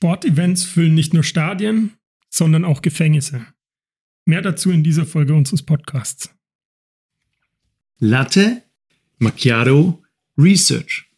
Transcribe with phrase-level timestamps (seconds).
[0.00, 1.94] Sportevents füllen nicht nur Stadien,
[2.30, 3.44] sondern auch Gefängnisse.
[4.26, 6.32] Mehr dazu in dieser Folge unseres Podcasts.
[7.98, 8.62] Latte
[9.18, 10.00] Macchiato
[10.36, 11.10] Research.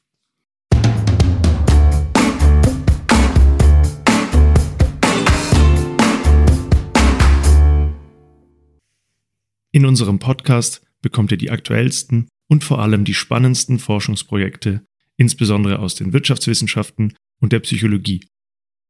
[9.73, 14.87] In unserem Podcast bekommt ihr die aktuellsten und vor allem die spannendsten Forschungsprojekte,
[15.19, 18.23] insbesondere aus den Wirtschaftswissenschaften und der Psychologie.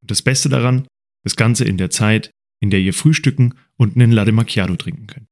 [0.03, 0.87] Und das Beste daran,
[1.25, 2.31] das Ganze in der Zeit,
[2.63, 5.27] in der ihr frühstücken und einen Latte Macchiato trinken könnt.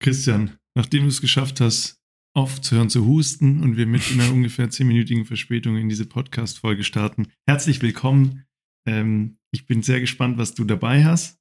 [0.00, 1.98] Christian, nachdem du es geschafft hast,
[2.36, 7.80] aufzuhören zu husten und wir mit einer ungefähr zehnminütigen Verspätung in diese Podcast-Folge starten, herzlich
[7.80, 8.44] willkommen.
[8.86, 11.38] Ähm, ich bin sehr gespannt, was du dabei hast.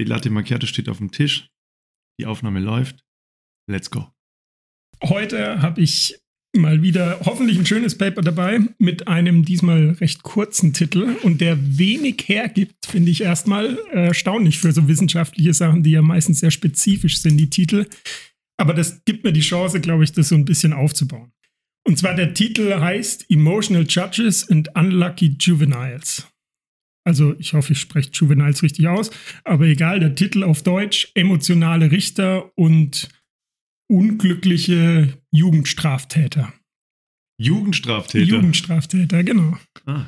[0.00, 1.48] Die Latte Macchiato steht auf dem Tisch.
[2.20, 3.04] Die Aufnahme läuft.
[3.68, 4.10] Let's go.
[5.02, 6.18] Heute habe ich
[6.56, 11.58] mal wieder hoffentlich ein schönes Paper dabei mit einem diesmal recht kurzen Titel und der
[11.78, 17.18] wenig hergibt, finde ich erstmal erstaunlich für so wissenschaftliche Sachen, die ja meistens sehr spezifisch
[17.18, 17.86] sind, die Titel.
[18.58, 21.32] Aber das gibt mir die Chance, glaube ich, das so ein bisschen aufzubauen.
[21.86, 26.26] Und zwar der Titel heißt Emotional Judges and Unlucky Juveniles.
[27.06, 29.12] Also ich hoffe, ich spreche Juveniles richtig aus,
[29.44, 33.08] aber egal, der Titel auf Deutsch, emotionale Richter und
[33.88, 36.52] unglückliche Jugendstraftäter.
[37.38, 38.24] Jugendstraftäter?
[38.24, 39.56] Jugendstraftäter, genau.
[39.84, 40.06] Ah.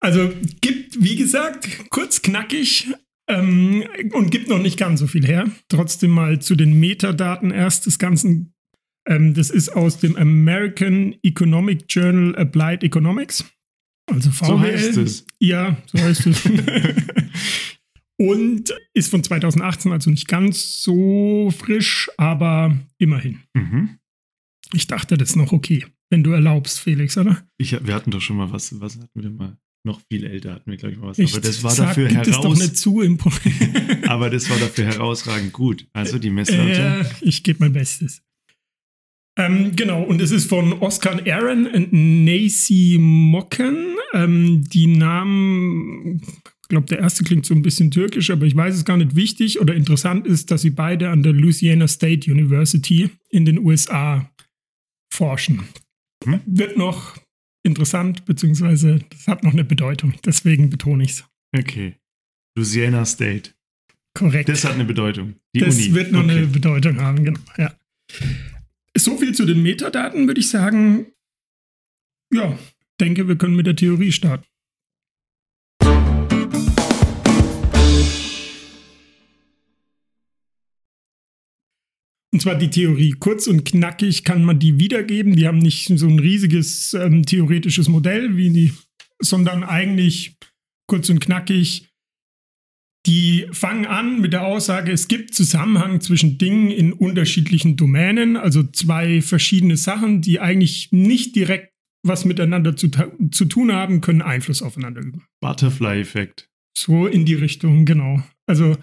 [0.00, 2.88] Also gibt, wie gesagt, kurz knackig
[3.28, 5.50] ähm, und gibt noch nicht ganz so viel her.
[5.68, 8.54] Trotzdem mal zu den Metadaten erst des Ganzen.
[9.06, 13.44] Ähm, das ist aus dem American Economic Journal Applied Economics.
[14.10, 14.46] Also VWL.
[14.46, 15.26] So heißt es.
[15.40, 16.42] Ja, so heißt es.
[18.18, 23.40] Und ist von 2018, also nicht ganz so frisch, aber immerhin.
[23.54, 23.98] Mhm.
[24.72, 27.46] Ich dachte, das ist noch okay, wenn du erlaubst, Felix, oder?
[27.58, 29.58] Ich, wir hatten doch schon mal was, was hatten wir mal?
[29.84, 31.18] Noch viel älter hatten wir, glaube ich, mal was.
[31.18, 32.40] Ich aber das war sag, dafür heraus.
[32.40, 33.18] doch nicht zu im
[34.08, 35.86] aber das war dafür herausragend gut.
[35.92, 37.04] Also die Messlatte.
[37.04, 38.22] Äh, ich gebe mein Bestes.
[39.38, 43.96] Ähm, genau, und es ist von Oscar Aaron und Nacy Mocken.
[44.12, 46.22] Ähm, die Namen
[46.66, 49.14] ich glaube, der erste klingt so ein bisschen türkisch, aber ich weiß es gar nicht
[49.14, 54.28] wichtig oder interessant ist, dass sie beide an der Louisiana State University in den USA
[55.14, 55.62] forschen.
[56.24, 56.40] Hm?
[56.44, 57.16] Wird noch
[57.62, 60.14] interessant, beziehungsweise das hat noch eine Bedeutung.
[60.24, 61.24] Deswegen betone ich es.
[61.56, 61.94] Okay.
[62.58, 63.52] Louisiana State.
[64.14, 64.48] Korrekt.
[64.48, 65.36] Das hat eine Bedeutung.
[65.54, 65.94] Die das Uni.
[65.94, 66.32] wird noch okay.
[66.32, 67.40] eine Bedeutung haben, genau.
[67.58, 67.78] Ja.
[68.98, 71.06] So viel zu den Metadaten, würde ich sagen.
[72.34, 72.58] Ja,
[73.00, 74.46] denke, wir können mit der Theorie starten.
[82.36, 83.12] Und zwar die Theorie.
[83.12, 85.36] Kurz und knackig kann man die wiedergeben.
[85.36, 88.74] Die haben nicht so ein riesiges ähm, theoretisches Modell wie die,
[89.18, 90.36] sondern eigentlich
[90.86, 91.88] kurz und knackig.
[93.06, 98.62] Die fangen an mit der Aussage, es gibt Zusammenhang zwischen Dingen in unterschiedlichen Domänen, also
[98.64, 102.90] zwei verschiedene Sachen, die eigentlich nicht direkt was miteinander zu,
[103.30, 105.24] zu tun haben, können Einfluss aufeinander üben.
[105.40, 106.50] Butterfly-Effekt.
[106.76, 108.22] So in die Richtung, genau.
[108.46, 108.76] Also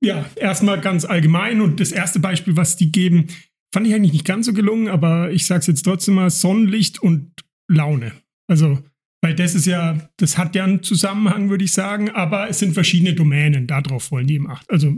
[0.00, 3.26] ja, erstmal ganz allgemein und das erste Beispiel, was die geben,
[3.72, 7.02] fand ich eigentlich nicht ganz so gelungen, aber ich sage es jetzt trotzdem mal, Sonnenlicht
[7.02, 7.32] und
[7.68, 8.12] Laune.
[8.48, 8.78] Also,
[9.22, 12.74] weil das ist ja, das hat ja einen Zusammenhang, würde ich sagen, aber es sind
[12.74, 14.70] verschiedene Domänen, darauf wollen die im Acht.
[14.70, 14.96] Also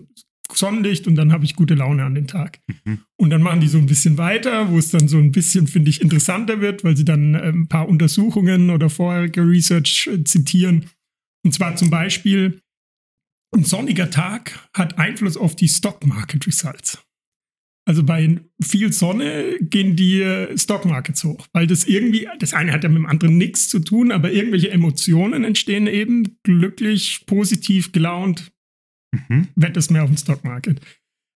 [0.53, 2.61] Sonnenlicht und dann habe ich gute Laune an dem Tag.
[2.85, 3.01] Mhm.
[3.17, 5.91] Und dann machen die so ein bisschen weiter, wo es dann so ein bisschen, finde
[5.91, 10.87] ich, interessanter wird, weil sie dann äh, ein paar Untersuchungen oder vorherige Research äh, zitieren.
[11.45, 12.61] Und zwar zum Beispiel,
[13.55, 16.99] ein sonniger Tag hat Einfluss auf die Stock Market Results.
[17.87, 22.85] Also bei viel Sonne gehen die Stock Markets hoch, weil das irgendwie, das eine hat
[22.85, 28.53] ja mit dem anderen nichts zu tun, aber irgendwelche Emotionen entstehen eben glücklich, positiv, gelaunt,
[29.13, 29.49] mhm.
[29.57, 30.81] wird das mehr auf dem Stock Market.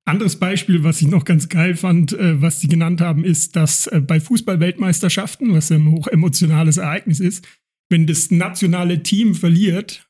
[0.07, 3.87] Anderes Beispiel, was ich noch ganz geil fand, äh, was sie genannt haben, ist, dass
[3.87, 7.49] äh, bei Fußballweltmeisterschaften, was ein hochemotionales Ereignis ist,
[7.91, 10.07] wenn das nationale Team verliert,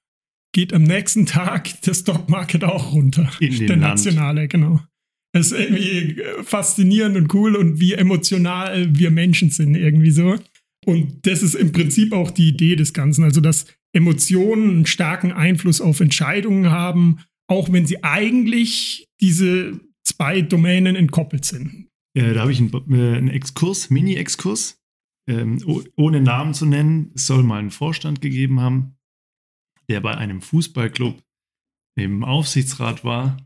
[0.55, 3.31] geht am nächsten Tag der Stockmarket auch runter.
[3.41, 4.53] In der nationale, Land.
[4.53, 4.81] genau.
[5.33, 10.37] Es ist irgendwie faszinierend und cool und wie emotional wir Menschen sind, irgendwie so.
[10.87, 13.25] Und das ist im Prinzip auch die Idee des Ganzen.
[13.25, 17.19] Also, dass Emotionen einen starken Einfluss auf Entscheidungen haben,
[17.49, 21.89] auch wenn sie eigentlich diese zwei Domänen entkoppelt sind.
[22.17, 24.81] Ja, da habe ich einen, äh, einen Exkurs, Mini-Exkurs.
[25.27, 25.59] Ähm,
[25.97, 28.95] ohne Namen zu nennen, es soll mal einen Vorstand gegeben haben,
[29.89, 31.23] der bei einem Fußballclub
[31.97, 33.37] im Aufsichtsrat war.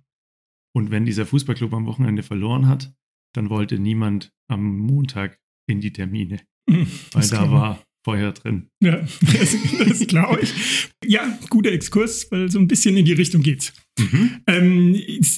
[0.74, 2.92] Und wenn dieser Fußballclub am Wochenende verloren hat,
[3.34, 5.38] dann wollte niemand am Montag
[5.68, 6.40] in die Termine,
[7.12, 8.68] weil da war Feuer drin.
[8.82, 10.88] Ja, das, das glaube ich.
[11.04, 13.72] Ja, guter Exkurs, weil so ein bisschen in die Richtung geht's.
[13.98, 14.40] Mhm.
[14.46, 14.92] Ähm,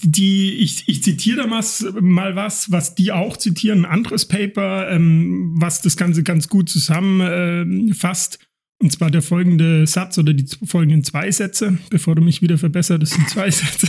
[0.04, 5.54] die, ich, ich zitiere da mal, was, was die auch zitieren, ein anderes Paper, ähm,
[5.56, 8.38] was das Ganze ganz gut zusammenfasst.
[8.82, 13.02] Und zwar der folgende Satz oder die folgenden zwei Sätze, bevor du mich wieder verbesserst,
[13.02, 13.88] das sind zwei Sätze.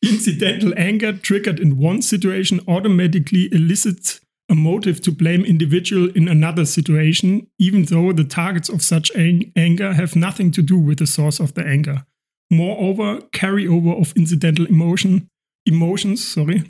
[0.00, 4.20] Incidental anger triggered in one situation automatically elicits
[4.50, 9.52] a motive to blame individual in another situation, even though the targets of such ang-
[9.56, 12.06] anger have nothing to do with the source of the anger.
[12.50, 15.28] Moreover, carryover of incidental emotion,
[15.66, 16.62] emotions sorry,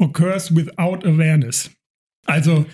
[0.00, 1.70] occurs without awareness.
[2.26, 2.66] Also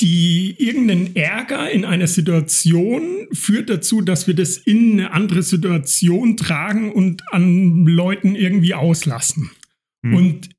[0.00, 6.36] die irgendein Ärger in einer Situation führt dazu, dass wir das in eine andere Situation
[6.36, 9.50] tragen und an Leuten irgendwie auslassen.
[10.04, 10.14] Hm.
[10.14, 10.50] Und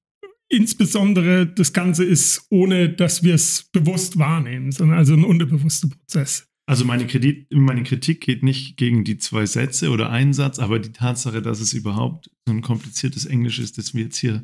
[0.49, 6.47] insbesondere das Ganze ist, ohne dass wir es bewusst wahrnehmen, sondern also ein unterbewusster Prozess.
[6.65, 10.79] Also meine, Kredit, meine Kritik geht nicht gegen die zwei Sätze oder einen Satz, aber
[10.79, 14.43] die Tatsache, dass es überhaupt so ein kompliziertes Englisch ist, das wir jetzt hier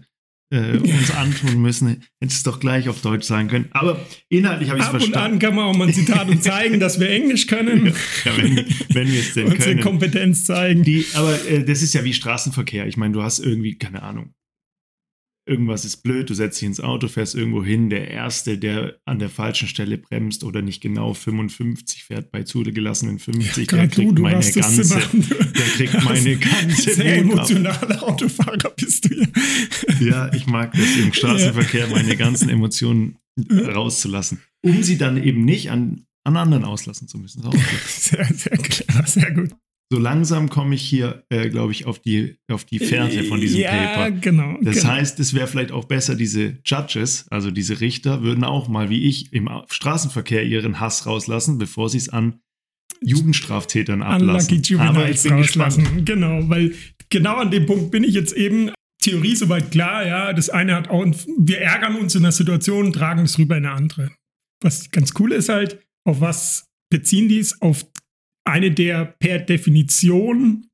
[0.53, 2.03] äh, uns antun müssen, hätte
[2.33, 3.67] es doch gleich auf Deutsch sein können.
[3.71, 5.33] Aber inhaltlich habe ich es Ab und verstanden.
[5.33, 7.93] an kann man auch mal ein Zitat und zeigen, dass wir Englisch können.
[8.25, 8.55] Ja, wenn,
[8.93, 9.81] wenn wir es denn Unsere können.
[9.81, 10.83] Kompetenz zeigen.
[10.83, 12.87] Die, aber äh, das ist ja wie Straßenverkehr.
[12.87, 14.33] Ich meine, du hast irgendwie, keine Ahnung,
[15.45, 19.19] irgendwas ist blöd, du setzt dich ins Auto, fährst irgendwo hin, der Erste, der an
[19.19, 23.95] der falschen Stelle bremst oder nicht genau 55 fährt bei zugelassenen 50, der Gerade du,
[23.95, 25.27] kriegt du meine hast das ganze, zu machen.
[25.29, 29.27] der kriegt meine ganze Sehr emotionaler Autofahrer bist du ja.
[29.99, 33.17] Ja, ich mag das im Straßenverkehr, meine ganzen Emotionen
[33.51, 37.43] rauszulassen, um sie dann eben nicht an, an anderen auslassen zu müssen.
[37.87, 39.55] Sehr, sehr clever, sehr gut.
[39.93, 43.61] So langsam komme ich hier, äh, glaube ich, auf die, auf die Fährte von diesem
[43.61, 44.09] ja, Paper.
[44.09, 44.57] genau.
[44.63, 44.93] Das genau.
[44.93, 49.07] heißt, es wäre vielleicht auch besser, diese Judges, also diese Richter, würden auch mal wie
[49.07, 52.39] ich im Straßenverkehr ihren Hass rauslassen, bevor sie es an
[53.01, 54.55] Jugendstraftätern ablassen.
[54.55, 55.77] Unlucky Aber ich bin gespannt.
[55.77, 56.05] rauslassen.
[56.05, 56.73] Genau, weil
[57.11, 58.71] genau an dem Punkt bin ich jetzt eben.
[58.99, 60.33] Theorie soweit klar, ja.
[60.33, 61.05] Das eine hat auch,
[61.37, 64.09] wir ärgern uns in einer Situation, tragen es rüber in eine andere.
[64.59, 67.61] Was ganz cool ist halt, auf was beziehen die es?
[67.61, 67.85] Auf
[68.45, 70.67] eine der per Definition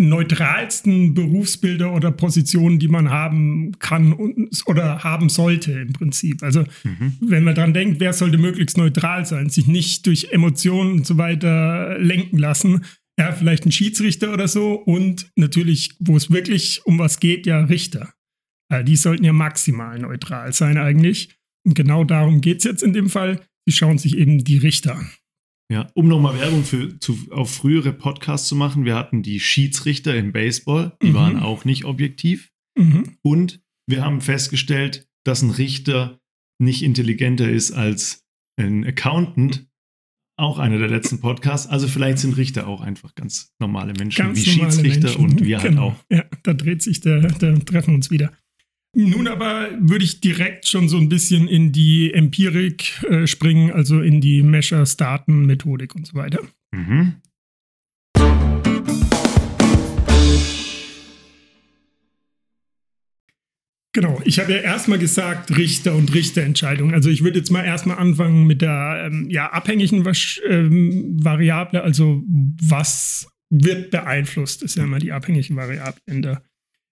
[0.00, 6.42] neutralsten Berufsbilder oder Positionen, die man haben kann und, oder haben sollte im Prinzip.
[6.42, 7.16] Also Mhm.
[7.20, 11.18] wenn man dran denkt, wer sollte möglichst neutral sein, sich nicht durch Emotionen und so
[11.18, 12.84] weiter lenken lassen.
[13.18, 17.62] Ja, vielleicht ein Schiedsrichter oder so und natürlich, wo es wirklich um was geht, ja
[17.64, 18.14] Richter.
[18.72, 21.36] Äh, die sollten ja maximal neutral sein eigentlich.
[21.66, 23.40] Und genau darum geht es jetzt in dem Fall.
[23.66, 25.10] Sie schauen sich eben die Richter an.
[25.70, 30.16] Ja, um nochmal Werbung für, zu, auf frühere Podcasts zu machen, wir hatten die Schiedsrichter
[30.16, 31.14] im Baseball, die Mhm.
[31.14, 32.50] waren auch nicht objektiv.
[32.76, 33.16] Mhm.
[33.22, 36.18] Und wir haben festgestellt, dass ein Richter
[36.58, 38.24] nicht intelligenter ist als
[38.58, 39.66] ein Accountant.
[40.36, 41.66] Auch einer der letzten Podcasts.
[41.68, 45.24] Also vielleicht sind Richter auch einfach ganz normale Menschen Ganz wie normale Schiedsrichter Menschen.
[45.24, 45.88] und wir halt Genau.
[45.88, 45.96] auch.
[46.10, 48.32] Ja, da dreht sich der, da treffen uns wieder.
[48.92, 54.00] Nun aber würde ich direkt schon so ein bisschen in die Empirik äh, springen, also
[54.00, 56.40] in die Measures, Daten, Methodik und so weiter.
[56.74, 57.14] Mhm.
[63.92, 66.94] Genau, ich habe ja erstmal gesagt, Richter und Richterentscheidungen.
[66.94, 71.82] Also ich würde jetzt mal erstmal anfangen mit der ähm, ja, abhängigen Wasch- ähm, Variable,
[71.82, 76.42] also was wird beeinflusst, ist ja immer die abhängige Variable in der,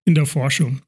[0.07, 0.81] in der Forschung.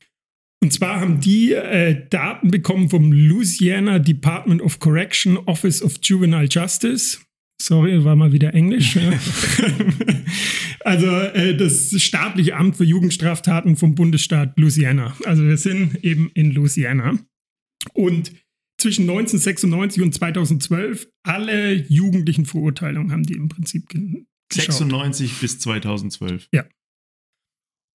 [0.62, 6.48] Und zwar haben die äh, Daten bekommen vom Louisiana Department of Correction Office of Juvenile
[6.50, 7.18] Justice.
[7.62, 8.96] Sorry, war mal wieder Englisch.
[8.96, 9.10] ja.
[10.80, 15.16] also äh, das staatliche Amt für Jugendstraftaten vom Bundesstaat Louisiana.
[15.24, 17.18] Also wir sind eben in Louisiana.
[17.94, 18.32] Und
[18.78, 24.72] zwischen 1996 und 2012 alle jugendlichen Verurteilungen haben die im Prinzip ge- geschaut.
[24.74, 26.48] 96 bis 2012.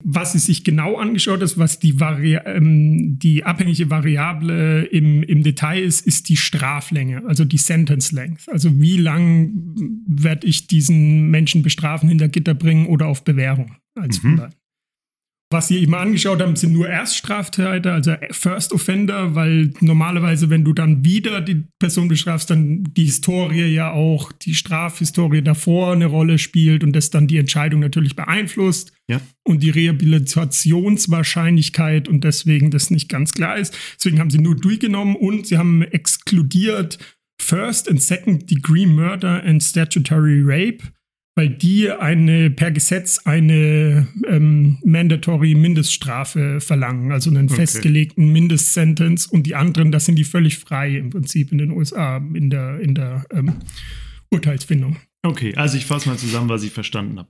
[0.04, 5.42] was sie sich genau angeschaut hat, was die, Vari ähm, die abhängige Variable im, im
[5.42, 8.48] Detail ist, ist die Straflänge, also die Sentence Length.
[8.48, 9.52] Also wie lang
[10.06, 14.42] werde ich diesen Menschen bestrafen, hinter Gitter bringen oder auf Bewährung als Mhm.
[15.48, 20.72] Was sie eben angeschaut haben, sind nur Erststraftäter, also First Offender, weil normalerweise, wenn du
[20.72, 26.38] dann wieder die Person bestrafst, dann die Historie ja auch, die Strafhistorie davor eine Rolle
[26.38, 29.20] spielt und das dann die Entscheidung natürlich beeinflusst Ja.
[29.44, 33.78] und die Rehabilitationswahrscheinlichkeit und deswegen das nicht ganz klar ist.
[33.98, 36.98] Deswegen haben sie nur durchgenommen und sie haben exkludiert
[37.40, 40.78] First and Second Degree Murder and Statutory Rape
[41.36, 47.56] weil die eine per Gesetz eine ähm, mandatory Mindeststrafe verlangen, also einen okay.
[47.56, 52.16] festgelegten Mindestsentence und die anderen, das sind die völlig frei im Prinzip in den USA
[52.16, 53.56] in der, in der ähm,
[54.32, 54.96] Urteilsfindung.
[55.22, 57.28] Okay, also ich fasse mal zusammen, was ich verstanden habe.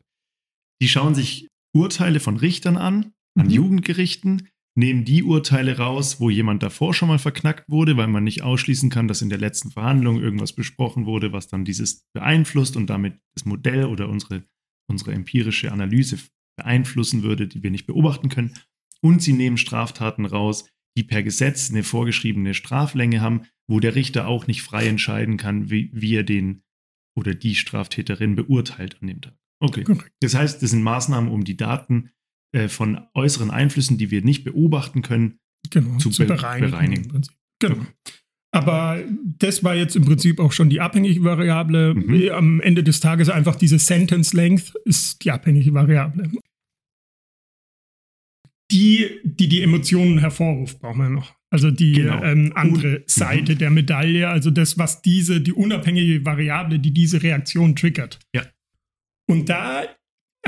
[0.81, 3.53] Die schauen sich Urteile von Richtern an, an mhm.
[3.53, 8.43] Jugendgerichten, nehmen die Urteile raus, wo jemand davor schon mal verknackt wurde, weil man nicht
[8.43, 12.89] ausschließen kann, dass in der letzten Verhandlung irgendwas besprochen wurde, was dann dieses beeinflusst und
[12.89, 14.45] damit das Modell oder unsere,
[14.89, 16.19] unsere empirische Analyse
[16.59, 18.55] beeinflussen würde, die wir nicht beobachten können.
[19.03, 24.29] Und sie nehmen Straftaten raus, die per Gesetz eine vorgeschriebene Straflänge haben, wo der Richter
[24.29, 26.63] auch nicht frei entscheiden kann, wie, wie er den
[27.17, 29.35] oder die Straftäterin beurteilt an dem Tag.
[29.61, 29.85] Okay.
[30.21, 32.11] Das heißt, das sind Maßnahmen, um die Daten
[32.53, 35.39] äh, von äußeren Einflüssen, die wir nicht beobachten können,
[35.71, 36.71] genau, zu, zu be bereinigen.
[36.71, 37.23] bereinigen.
[37.61, 37.87] Genau.
[38.53, 39.03] Aber
[39.39, 41.95] das war jetzt im Prinzip auch schon die abhängige Variable.
[41.95, 42.31] Mhm.
[42.31, 46.31] Am Ende des Tages einfach diese Sentence Length ist die abhängige Variable.
[48.71, 51.35] Die, die die Emotionen hervorruft, brauchen wir noch.
[51.51, 52.23] Also die genau.
[52.25, 53.59] ähm, andere Seite mhm.
[53.59, 58.19] der Medaille, also das, was diese, die unabhängige Variable, die diese Reaktion triggert.
[58.35, 58.43] Ja.
[59.29, 59.85] Und da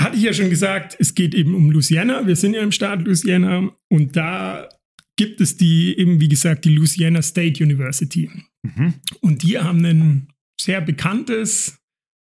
[0.03, 2.27] hatte ich ja schon gesagt, es geht eben um Louisiana.
[2.27, 4.69] Wir sind ja im Staat Louisiana und da
[5.17, 8.31] gibt es die, eben wie gesagt, die Louisiana State University.
[8.63, 8.95] Mhm.
[9.21, 10.29] Und die haben ein
[10.61, 11.79] sehr bekanntes,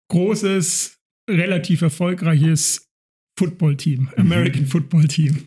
[0.09, 0.97] großes,
[1.29, 2.87] relativ erfolgreiches
[3.37, 4.09] Football-Team.
[4.17, 4.67] American mhm.
[4.67, 5.45] Football Team.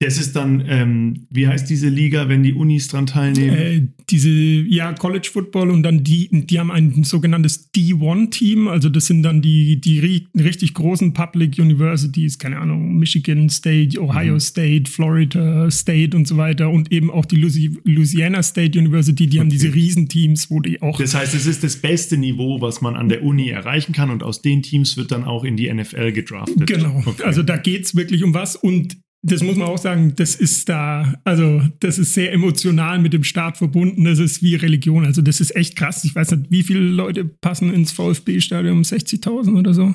[0.00, 3.56] Das ist dann, ähm, wie heißt diese Liga, wenn die Unis dran teilnehmen?
[3.56, 9.06] Äh, diese, ja, College Football und dann die, die haben ein sogenanntes D1-Team, also das
[9.06, 9.98] sind dann die, die
[10.38, 14.40] richtig großen Public Universities, keine Ahnung, Michigan State, Ohio mhm.
[14.40, 19.40] State, Florida State und so weiter und eben auch die Louisiana State University, die okay.
[19.40, 20.98] haben diese Riesenteams, wo die auch.
[20.98, 24.22] Das heißt, es ist das beste Niveau, was man an der Uni erreichen kann und
[24.22, 26.68] aus den Teams wird dann auch in die NFL gedraftet.
[26.68, 27.24] Genau, okay.
[27.24, 30.68] also da geht es wirklich um was und das muss man auch sagen, das ist
[30.68, 34.04] da, also das ist sehr emotional mit dem Staat verbunden.
[34.04, 35.04] Das ist wie Religion.
[35.04, 36.04] Also das ist echt krass.
[36.04, 38.82] Ich weiß nicht, wie viele Leute passen ins VfB-Stadion?
[38.82, 39.94] 60.000 oder so?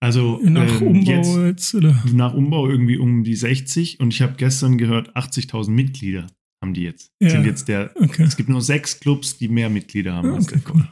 [0.00, 4.34] Also nach ähm, Umbau jetzt, jetzt nach Umbau irgendwie um die 60 und ich habe
[4.36, 6.26] gestern gehört, 80.000 Mitglieder
[6.62, 7.12] haben die jetzt.
[7.20, 7.30] Ja.
[7.30, 8.24] Sind jetzt der, okay.
[8.24, 10.88] Es gibt nur sechs Clubs, die mehr Mitglieder haben okay, als der cool.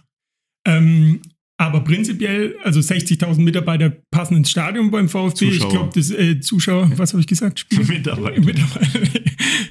[0.67, 1.23] Ähm,
[1.61, 5.50] aber prinzipiell, also 60.000 Mitarbeiter passen ins Stadion beim VfB.
[5.50, 5.52] Zuschauer.
[5.52, 7.61] Ich glaube, das äh, Zuschauer, was habe ich gesagt?
[7.61, 7.85] Spieler?
[7.85, 8.40] Mitarbeiter.
[8.40, 9.21] Mitarbeiter.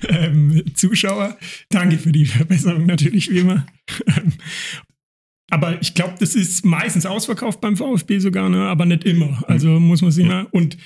[0.10, 1.36] ähm, Zuschauer.
[1.70, 3.66] Danke für die Verbesserung natürlich wie immer.
[5.50, 8.68] aber ich glaube, das ist meistens ausverkauft beim VfB sogar, ne?
[8.68, 9.44] aber nicht immer.
[9.48, 10.44] Also muss man sich ja.
[10.44, 10.48] mal.
[10.52, 10.78] Und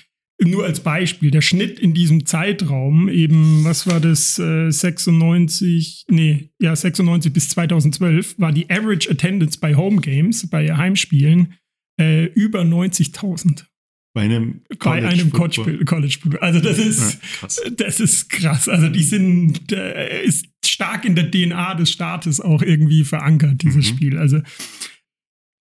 [0.42, 6.50] nur als Beispiel, der Schnitt in diesem Zeitraum, eben, was war das, äh, 96, nee,
[6.60, 11.56] ja, 96 bis 2012, war die Average Attendance bei Home Games, bei Heimspielen,
[12.00, 13.66] äh, über 90.000.
[14.16, 18.70] Bei einem College Bei einem College, College Also das ist, ja, das ist krass.
[18.70, 23.90] Also die sind, äh, ist stark in der DNA des Staates auch irgendwie verankert, dieses
[23.90, 23.96] mhm.
[23.96, 24.18] Spiel.
[24.20, 24.42] Also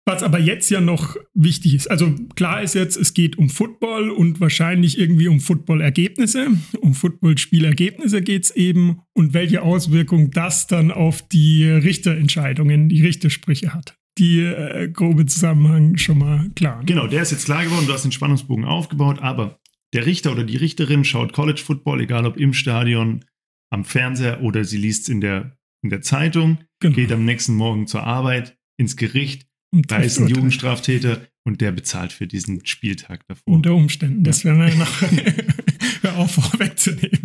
[0.05, 4.09] was aber jetzt ja noch wichtig ist, also klar ist jetzt, es geht um Football
[4.09, 6.47] und wahrscheinlich irgendwie um Football-Ergebnisse.
[6.81, 13.73] Um Football-Spielergebnisse geht es eben und welche Auswirkung das dann auf die Richterentscheidungen, die Richtersprüche
[13.73, 13.97] hat.
[14.17, 16.83] Die äh, grobe Zusammenhang schon mal klar.
[16.85, 19.59] Genau, der ist jetzt klar geworden, du hast den Spannungsbogen aufgebaut, aber
[19.93, 23.23] der Richter oder die Richterin schaut College Football, egal ob im Stadion,
[23.71, 26.95] am Fernseher oder sie liest es in der, in der Zeitung, genau.
[26.95, 32.13] geht am nächsten Morgen zur Arbeit, ins Gericht da ist ein Jugendstraftäter und der bezahlt
[32.13, 33.53] für diesen Spieltag davor.
[33.53, 35.01] Unter Umständen, das wäre ja noch
[36.03, 37.19] hör auf vorwegzunehmen.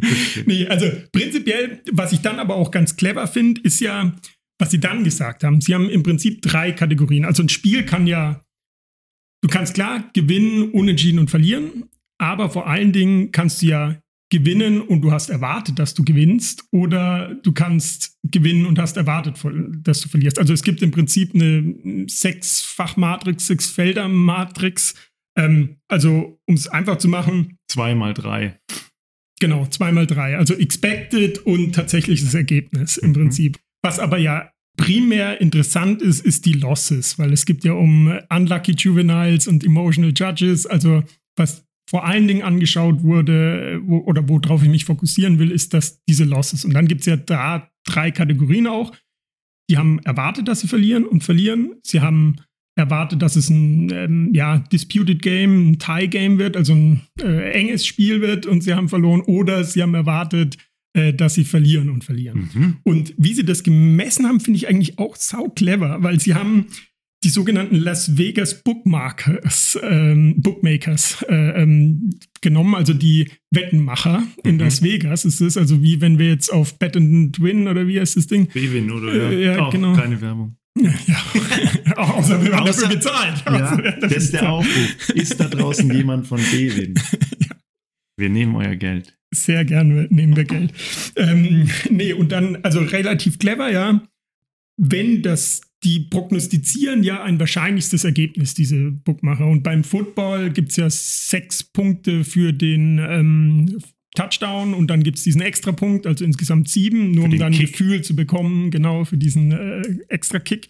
[0.46, 4.16] Nee, also prinzipiell, was ich dann aber auch ganz clever finde, ist ja,
[4.58, 5.60] was sie dann gesagt haben.
[5.60, 7.24] Sie haben im Prinzip drei Kategorien.
[7.24, 8.44] Also ein Spiel kann ja,
[9.42, 11.84] du kannst klar gewinnen, unentschieden und verlieren,
[12.18, 14.00] aber vor allen Dingen kannst du ja
[14.30, 19.38] gewinnen und du hast erwartet, dass du gewinnst, oder du kannst gewinnen und hast erwartet,
[19.82, 20.38] dass du verlierst.
[20.38, 24.94] Also es gibt im Prinzip eine Sechsfach-Matrix, Sechsfelder-Matrix.
[25.36, 27.58] Ähm, also um es einfach zu machen.
[27.68, 28.58] Zwei mal drei.
[29.40, 30.36] Genau, zwei mal drei.
[30.36, 33.14] Also expected und tatsächliches Ergebnis im mhm.
[33.14, 33.58] Prinzip.
[33.82, 38.72] Was aber ja primär interessant ist, ist die Losses, weil es gibt ja um Unlucky
[38.72, 41.02] Juveniles und Emotional Judges, also
[41.36, 46.04] was vor allen Dingen angeschaut wurde wo, oder worauf ich mich fokussieren will, ist, dass
[46.04, 46.66] diese Losses.
[46.66, 48.94] Und dann gibt es ja da drei Kategorien auch.
[49.70, 51.76] Die haben erwartet, dass sie verlieren und verlieren.
[51.82, 52.36] Sie haben
[52.76, 57.86] erwartet, dass es ein ähm, ja, Disputed Game, ein Tie-Game wird, also ein äh, enges
[57.86, 59.22] Spiel wird und sie haben verloren.
[59.22, 60.58] Oder sie haben erwartet,
[60.92, 62.50] äh, dass sie verlieren und verlieren.
[62.52, 62.76] Mhm.
[62.84, 66.66] Und wie sie das gemessen haben, finde ich eigentlich auch sau clever, weil sie haben
[67.24, 74.60] die sogenannten Las Vegas Bookmarkers, ähm, Bookmakers äh, ähm, genommen, also die Wettenmacher in mhm.
[74.60, 75.24] Las Vegas.
[75.24, 78.28] Es ist also wie wenn wir jetzt auf Bet and Win oder wie heißt das
[78.28, 78.48] Ding?
[78.48, 79.94] Bewin oder äh, ja, ja genau.
[79.94, 80.56] keine Werbung.
[80.80, 80.92] Ja,
[81.86, 81.96] ja.
[81.96, 83.42] außer wir haben dafür bezahlt.
[83.46, 85.08] Ja, das ist der Aufruf.
[85.08, 86.94] Ist da draußen jemand von Bewin?
[87.40, 87.56] ja.
[88.16, 89.18] Wir nehmen euer Geld.
[89.34, 90.72] Sehr gerne nehmen wir Geld.
[91.16, 94.02] Ähm, nee, und dann, also relativ clever, ja.
[94.78, 99.46] Wenn das die prognostizieren ja ein wahrscheinlichstes Ergebnis, diese Bookmacher.
[99.46, 103.78] Und beim Football gibt es ja sechs Punkte für den ähm,
[104.14, 108.02] Touchdown und dann gibt es diesen Extrapunkt, also insgesamt sieben, nur um dann ein Gefühl
[108.02, 110.68] zu bekommen, genau für diesen äh, extra Kick.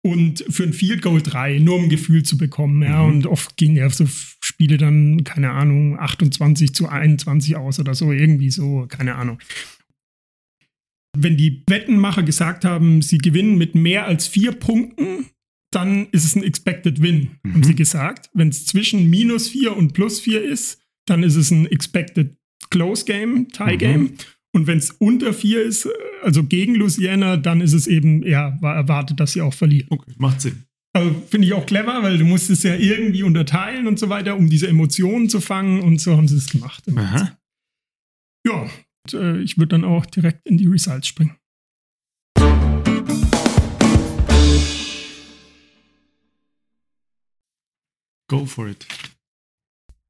[0.00, 2.82] Und für ein Field Goal drei, nur um ein Gefühl zu bekommen.
[2.82, 3.02] Ja.
[3.02, 3.08] Mhm.
[3.08, 8.12] Und oft gehen ja so Spiele dann, keine Ahnung, 28 zu 21 aus oder so,
[8.12, 9.38] irgendwie so, keine Ahnung
[11.22, 15.26] wenn die Wettenmacher gesagt haben, sie gewinnen mit mehr als vier Punkten,
[15.70, 17.54] dann ist es ein Expected Win, mhm.
[17.54, 18.30] haben sie gesagt.
[18.32, 22.36] Wenn es zwischen minus vier und plus vier ist, dann ist es ein Expected
[22.70, 23.78] Close Game, Tie mhm.
[23.78, 24.00] Game.
[24.00, 24.12] Mhm.
[24.54, 25.88] Und wenn es unter vier ist,
[26.22, 29.88] also gegen Louisiana, dann ist es eben, ja, war erwartet, dass sie auch verlieren.
[29.90, 30.64] Okay, macht Sinn.
[30.94, 34.36] Also finde ich auch clever, weil du musst es ja irgendwie unterteilen und so weiter,
[34.36, 36.84] um diese Emotionen zu fangen und so haben sie es gemacht.
[38.46, 38.70] Ja,
[39.14, 41.36] äh, ich würde dann auch direkt in die Results springen.
[48.30, 48.86] Go for it.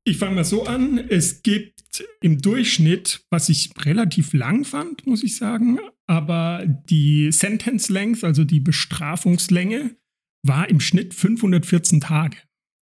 [0.05, 0.99] Ich fange mal so an.
[0.99, 7.88] Es gibt im Durchschnitt, was ich relativ lang fand, muss ich sagen, aber die Sentence
[7.88, 9.97] Length, also die Bestrafungslänge,
[10.43, 12.38] war im Schnitt 514 Tage.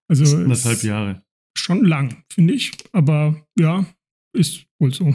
[0.08, 1.22] Also anderthalb Jahre.
[1.58, 2.72] Schon lang, finde ich.
[2.92, 3.86] Aber ja,
[4.32, 5.14] ist wohl so.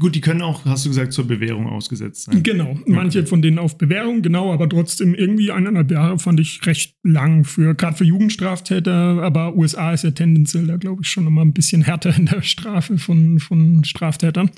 [0.00, 2.42] Gut, die können auch, hast du gesagt, zur Bewährung ausgesetzt sein.
[2.42, 3.28] Genau, manche okay.
[3.28, 7.74] von denen auf Bewährung, genau, aber trotzdem irgendwie eineinhalb Jahre fand ich recht lang für,
[7.74, 11.82] gerade für Jugendstraftäter, aber USA ist ja tendenziell da, glaube ich, schon nochmal ein bisschen
[11.82, 14.50] härter in der Strafe von, von Straftätern.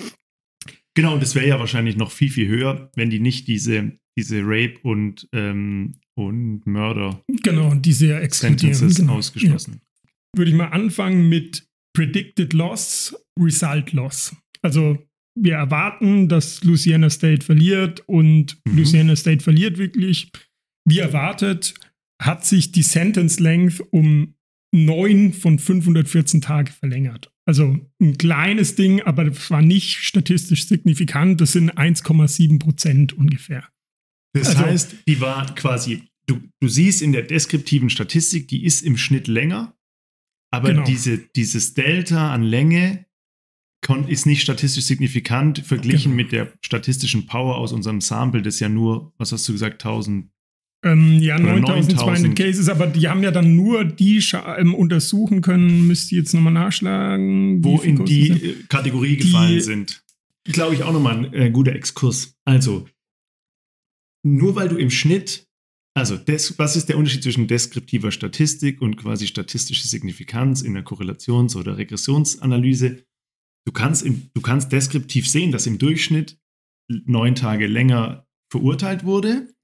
[0.94, 4.42] Genau, und das wäre ja wahrscheinlich noch viel, viel höher, wenn die nicht diese, diese
[4.44, 9.14] Rape und, ähm, und Mörder genau, diese ja Sentences genau.
[9.14, 9.80] ausgeschlossen.
[9.80, 10.10] Ja.
[10.36, 14.36] Würde ich mal anfangen mit Predicted Loss, Result Loss.
[14.62, 14.98] Also
[15.34, 18.76] wir erwarten, dass Louisiana State verliert und mhm.
[18.76, 20.30] Louisiana State verliert wirklich.
[20.86, 21.74] Wie erwartet,
[22.22, 24.34] hat sich die Sentence Length um
[24.72, 27.32] 9 von 514 Tagen verlängert.
[27.46, 31.40] Also ein kleines Ding, aber das war nicht statistisch signifikant.
[31.40, 33.68] Das sind 1,7 Prozent ungefähr.
[34.34, 38.82] Das also, heißt, die war quasi, du, du siehst in der deskriptiven Statistik, die ist
[38.82, 39.76] im Schnitt länger,
[40.52, 40.84] aber genau.
[40.84, 43.06] diese, dieses Delta an Länge
[44.08, 46.22] ist nicht statistisch signifikant verglichen genau.
[46.22, 50.30] mit der statistischen Power aus unserem Sample, das ja nur, was hast du gesagt, 1000
[50.84, 54.22] ähm, ja, 9200 Cases, aber die haben ja dann nur die
[54.58, 57.64] ähm, untersuchen können, müsst ihr jetzt nochmal nachschlagen.
[57.64, 58.68] Wo in die sind?
[58.68, 60.04] Kategorie gefallen die, sind.
[60.44, 62.36] Glaube ich auch nochmal ein äh, guter Exkurs.
[62.44, 62.86] Also,
[64.22, 65.46] nur weil du im Schnitt,
[65.94, 70.84] also des, was ist der Unterschied zwischen deskriptiver Statistik und quasi statistische Signifikanz in der
[70.84, 73.04] Korrelations- oder Regressionsanalyse?
[73.66, 76.38] Du kannst, im, du kannst deskriptiv sehen, dass im Durchschnitt
[76.88, 79.54] neun Tage länger verurteilt wurde.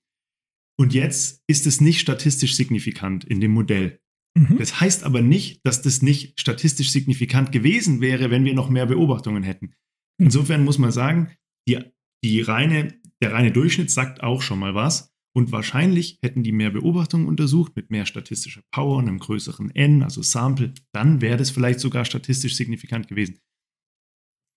[0.79, 4.01] Und jetzt ist es nicht statistisch signifikant in dem Modell.
[4.35, 4.57] Mhm.
[4.59, 8.87] Das heißt aber nicht, dass das nicht statistisch signifikant gewesen wäre, wenn wir noch mehr
[8.87, 9.67] Beobachtungen hätten.
[9.67, 10.27] Mhm.
[10.27, 11.31] Insofern muss man sagen,
[11.69, 11.79] die,
[12.25, 15.11] die reine, der reine Durchschnitt sagt auch schon mal was.
[15.33, 20.03] Und wahrscheinlich hätten die mehr Beobachtungen untersucht mit mehr statistischer Power und einem größeren N,
[20.03, 23.39] also Sample, dann wäre das vielleicht sogar statistisch signifikant gewesen.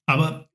[0.05, 0.49] Aber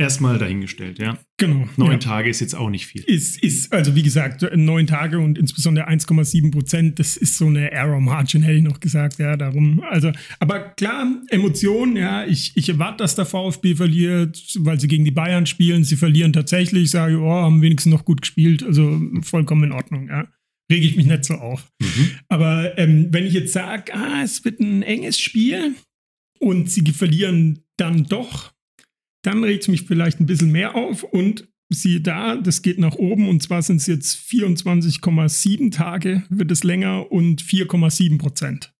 [0.00, 1.18] erstmal dahingestellt, ja.
[1.36, 1.68] Genau.
[1.76, 1.98] Neun ja.
[1.98, 3.02] Tage ist jetzt auch nicht viel.
[3.02, 7.70] Ist, ist, also wie gesagt, neun Tage und insbesondere 1,7 Prozent, das ist so eine
[7.70, 9.82] Error Margin, hätte ich noch gesagt, ja, darum.
[9.82, 15.04] Also, aber klar, Emotionen, ja, ich, ich erwarte, dass der VfB verliert, weil sie gegen
[15.04, 15.84] die Bayern spielen.
[15.84, 20.26] Sie verlieren tatsächlich, sage, oh, haben wenigstens noch gut gespielt, also vollkommen in Ordnung, ja.
[20.70, 21.72] Rege ich mich nicht so auf.
[21.80, 22.10] Mhm.
[22.28, 25.74] Aber ähm, wenn ich jetzt sage, ah, es wird ein enges Spiel
[26.38, 28.52] und sie verlieren dann doch,
[29.22, 32.96] dann regt es mich vielleicht ein bisschen mehr auf und siehe da, das geht nach
[32.96, 38.74] oben und zwar sind es jetzt 24,7 Tage, wird es länger und 4,7 Prozent.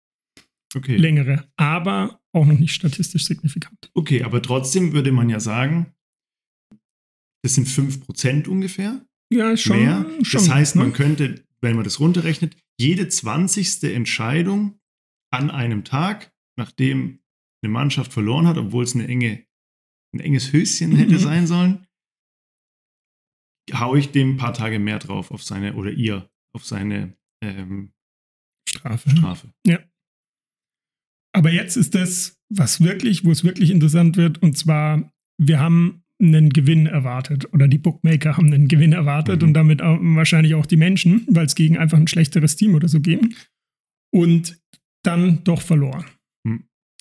[0.74, 0.96] Okay.
[0.96, 3.90] Längere, aber auch noch nicht statistisch signifikant.
[3.94, 5.94] Okay, aber trotzdem würde man ja sagen,
[7.42, 9.04] das sind 5 Prozent ungefähr.
[9.32, 9.78] Ja, schon.
[9.78, 10.06] Mehr.
[10.22, 10.82] Schon, das heißt, ne?
[10.82, 13.84] man könnte, wenn man das runterrechnet, jede 20.
[13.94, 14.78] Entscheidung
[15.32, 17.20] an einem Tag, nachdem
[17.62, 19.44] eine Mannschaft verloren hat, obwohl es eine enge
[20.14, 21.86] ein enges Höschen hätte sein sollen,
[23.72, 27.92] haue ich dem ein paar Tage mehr drauf auf seine, oder ihr, auf seine ähm,
[28.68, 29.10] Strafe.
[29.10, 29.52] Strafe.
[29.66, 29.78] Ja.
[31.32, 36.02] Aber jetzt ist das, was wirklich, wo es wirklich interessant wird, und zwar, wir haben
[36.20, 39.48] einen Gewinn erwartet oder die Bookmaker haben einen Gewinn erwartet Mhm.
[39.48, 42.88] und damit auch, wahrscheinlich auch die Menschen, weil es gegen einfach ein schlechteres Team oder
[42.88, 43.34] so ging.
[44.12, 44.60] Und
[45.02, 46.04] dann doch verloren.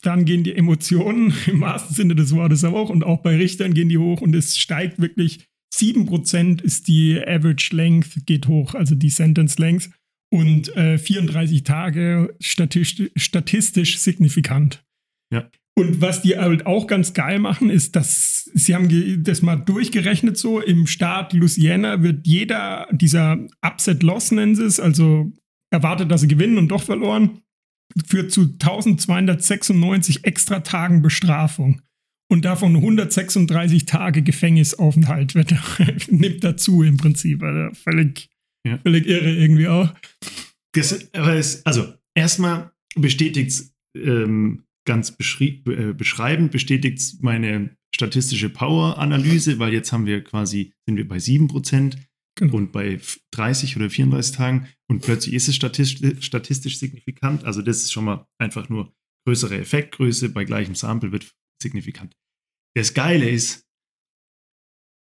[0.02, 3.90] Dann gehen die Emotionen im wahrsten Sinne des Wortes auch und auch bei Richtern gehen
[3.90, 5.46] die hoch und es steigt wirklich.
[5.76, 9.92] 7% ist die Average Length, geht hoch, also die Sentence Length
[10.32, 14.84] und äh, 34 Tage statistisch, statistisch signifikant.
[15.32, 15.50] Ja.
[15.78, 20.38] Und was die halt auch ganz geil machen, ist, dass sie haben das mal durchgerechnet
[20.38, 25.32] so, im Staat Louisiana wird jeder dieser Upset-Loss nennen sie es, also
[25.72, 27.42] erwartet, dass sie gewinnen und doch verloren,
[28.08, 31.82] führt zu 1296 extra Tagen Bestrafung.
[32.32, 35.54] Und davon 136 Tage Gefängnisaufenthalt wird,
[36.12, 37.42] nimmt dazu im Prinzip.
[37.42, 38.30] Also völlig,
[38.66, 38.78] Ja.
[38.78, 39.92] völlig irre irgendwie auch.
[40.74, 43.64] Das, aber es, also, erstmal bestätigt
[43.98, 50.98] ähm, ganz beschrie- äh, beschreibend, bestätigt meine statistische Power-Analyse, weil jetzt haben wir quasi, sind
[50.98, 51.96] wir bei 7%
[52.40, 52.56] Genau.
[52.56, 57.44] und bei f- 30 oder 34 Tagen und plötzlich ist es statistisch, statistisch signifikant.
[57.44, 58.94] Also das ist schon mal einfach nur
[59.28, 62.16] größere Effektgröße, bei gleichem Sample wird signifikant.
[62.76, 63.66] Das Geile ist,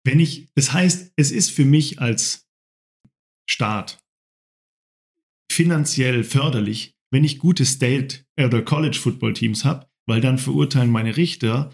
[0.05, 2.47] wenn ich, das heißt, es ist für mich als
[3.49, 4.03] Staat
[5.51, 11.73] finanziell förderlich, wenn ich gute State- oder College-Football-Teams habe, weil dann verurteilen meine Richter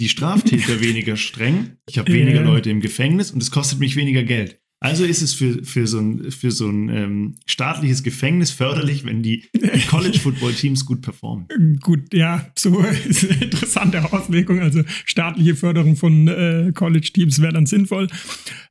[0.00, 1.76] die Straftäter weniger streng.
[1.88, 2.42] Ich habe weniger.
[2.42, 4.60] Leute im Gefängnis und es kostet mich weniger Geld.
[4.82, 9.22] Also ist es für, für so ein, für so ein ähm, staatliches Gefängnis förderlich, wenn
[9.22, 11.46] die, die College-Football-Teams gut performen.
[11.82, 14.60] Gut, ja, so ist eine interessante Auslegung.
[14.60, 18.08] Also staatliche Förderung von äh, College-Teams wäre dann sinnvoll.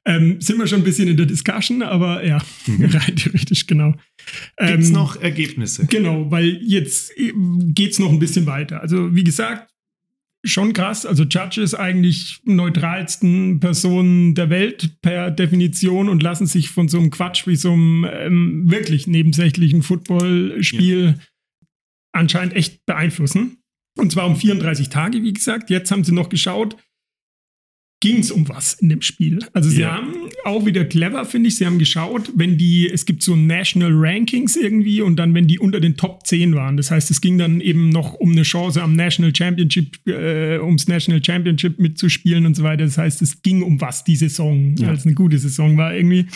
[0.04, 3.91] Ähm, sind wir schon ein bisschen in der Discussion, aber ja, rein theoretisch, genau.
[4.58, 5.86] Gibt es Ähm, noch Ergebnisse?
[5.86, 8.82] Genau, weil jetzt geht es noch ein bisschen weiter.
[8.82, 9.69] Also wie gesagt,
[10.43, 11.06] schon krass.
[11.06, 16.97] Also Judge ist eigentlich neutralsten Personen der Welt per Definition und lassen sich von so
[16.97, 21.19] einem Quatsch wie so einem ähm, wirklich nebensächlichen Footballspiel
[22.13, 23.58] anscheinend echt beeinflussen.
[23.97, 25.69] Und zwar um 34 Tage, wie gesagt.
[25.69, 26.78] Jetzt haben sie noch geschaut,
[28.02, 29.40] ging es um was in dem Spiel.
[29.54, 29.96] Also sie Ja.
[29.98, 30.14] haben
[30.46, 34.56] auch wieder clever, finde ich, sie haben geschaut, wenn die, es gibt so National Rankings
[34.56, 36.78] irgendwie und dann, wenn die unter den Top 10 waren.
[36.78, 40.88] Das heißt, es ging dann eben noch um eine Chance am National Championship, äh, ums
[40.88, 42.86] National Championship mitzuspielen und so weiter.
[42.86, 44.94] Das heißt, es ging um was die Saison, Ja.
[44.94, 46.28] es eine gute Saison war irgendwie.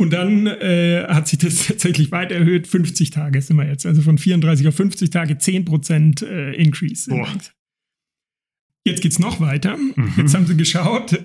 [0.00, 2.66] Und dann äh, hat sich das tatsächlich weiter erhöht.
[2.66, 3.84] 50 Tage sind wir jetzt.
[3.84, 7.10] Also von 34 auf 50 Tage 10% äh, Increase.
[7.10, 7.28] Boah.
[8.88, 9.76] Jetzt geht's noch weiter.
[9.76, 10.12] Mhm.
[10.16, 11.18] Jetzt haben sie geschaut,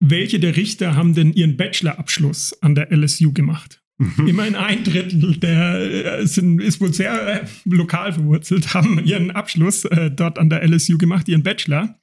[0.00, 3.82] welche der Richter haben denn ihren Bachelorabschluss an der LSU gemacht.
[3.98, 4.28] Mhm.
[4.28, 9.84] Immerhin ein Drittel der äh, sind, ist wohl sehr äh, lokal verwurzelt, haben ihren Abschluss
[9.86, 11.98] äh, dort an der LSU gemacht, ihren Bachelor.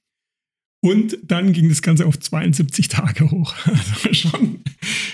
[0.84, 3.56] Und dann ging das Ganze auf 72 Tage hoch.
[3.66, 4.60] Also schon,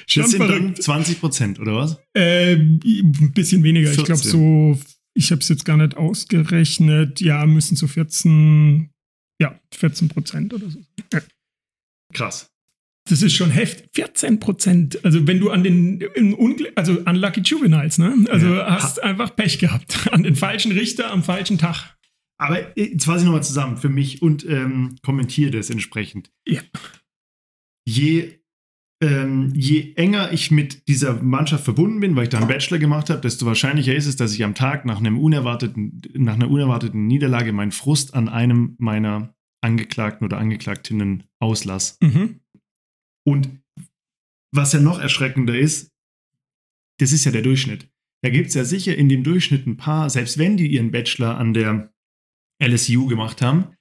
[0.08, 0.84] schon Das sind dann verrückt.
[0.84, 1.97] 20 Prozent, oder was?
[2.13, 3.89] Äh, ein bisschen weniger.
[3.89, 4.32] Ich glaube 14.
[4.32, 4.80] so,
[5.13, 7.21] ich habe es jetzt gar nicht ausgerechnet.
[7.21, 8.89] Ja, müssen so 14,
[9.41, 10.80] ja, 14 Prozent oder so.
[11.12, 11.19] Ja.
[12.13, 12.49] Krass.
[13.10, 13.89] Das ist schon heftig.
[13.95, 15.04] 14 Prozent.
[15.04, 16.04] Also wenn du an den,
[16.75, 18.25] also Unlucky Juveniles, ne?
[18.30, 18.75] Also Ja.
[18.80, 20.08] hast einfach Pech gehabt.
[20.13, 21.97] An den falschen Richter am falschen Tag.
[22.38, 26.30] Aber äh, jetzt fasse ich nochmal zusammen für mich und ähm, kommentiere das entsprechend.
[26.47, 26.62] Ja.
[27.86, 28.40] Je,
[29.01, 33.09] ähm, je enger ich mit dieser Mannschaft verbunden bin, weil ich da einen Bachelor gemacht
[33.09, 37.07] habe, desto wahrscheinlicher ist es, dass ich am Tag nach, einem unerwarteten, nach einer unerwarteten
[37.07, 41.95] Niederlage meinen Frust an einem meiner Angeklagten oder Angeklagtinnen auslasse.
[42.01, 42.41] Mhm.
[43.25, 43.49] Und
[44.53, 45.91] was ja noch erschreckender ist,
[46.99, 47.89] das ist ja der Durchschnitt.
[48.23, 51.37] Da gibt es ja sicher in dem Durchschnitt ein paar, selbst wenn die ihren Bachelor
[51.37, 51.91] an der
[52.63, 53.75] LSU gemacht haben,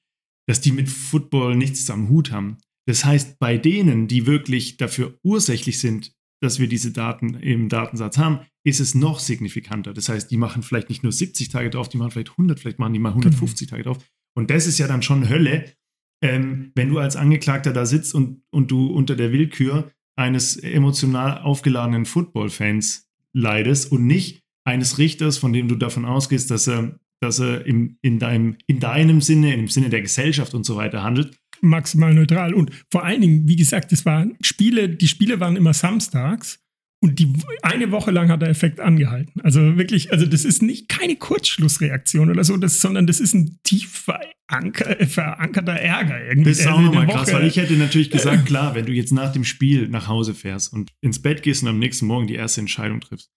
[0.48, 2.56] dass die mit Football nichts am Hut haben.
[2.90, 8.18] Das heißt, bei denen, die wirklich dafür ursächlich sind, dass wir diese Daten im Datensatz
[8.18, 9.94] haben, ist es noch signifikanter.
[9.94, 12.80] Das heißt, die machen vielleicht nicht nur 70 Tage drauf, die machen vielleicht 100, vielleicht
[12.80, 13.98] machen die mal 150 Tage drauf.
[14.36, 15.72] Und das ist ja dann schon Hölle,
[16.20, 21.42] ähm, wenn du als Angeklagter da sitzt und, und du unter der Willkür eines emotional
[21.42, 27.38] aufgeladenen Football-Fans leidest und nicht eines Richters, von dem du davon ausgehst, dass er, dass
[27.38, 31.39] er im, in, deinem, in deinem Sinne, im Sinne der Gesellschaft und so weiter handelt.
[31.62, 32.54] Maximal neutral.
[32.54, 36.60] Und vor allen Dingen, wie gesagt, das waren Spiele, die Spiele waren immer samstags.
[37.02, 39.40] Und die eine Woche lang hat der Effekt angehalten.
[39.40, 43.58] Also wirklich, also das ist nicht keine Kurzschlussreaktion oder so, das, sondern das ist ein
[43.62, 44.04] tief
[44.50, 46.50] veranker, verankerter Ärger irgendwie.
[46.50, 49.32] Das ist auch nochmal krass, weil ich hätte natürlich gesagt, klar, wenn du jetzt nach
[49.32, 52.60] dem Spiel nach Hause fährst und ins Bett gehst und am nächsten Morgen die erste
[52.60, 53.30] Entscheidung triffst,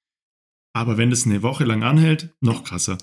[0.73, 2.97] Aber wenn das eine Woche lang anhält, noch krasser.